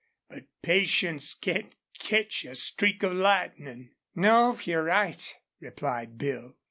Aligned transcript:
But 0.29 0.45
patience 0.63 1.35
can't 1.35 1.75
catch 1.99 2.43
a 2.45 2.55
streak 2.55 3.03
of 3.03 3.13
lightnin'." 3.13 3.91
"Nope; 4.15 4.65
you're 4.65 4.81
right," 4.85 5.35
replied 5.59 6.17
Bill. 6.17 6.55